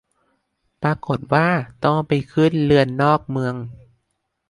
[0.83, 1.47] ปรากฎว่า
[1.83, 3.55] ต้องไปขึ้นเรือนอกเมือง